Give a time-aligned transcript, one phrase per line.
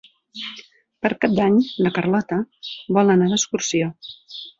[1.05, 2.39] Per Cap d'Any na Carlota
[2.99, 3.91] vol anar d'excursió.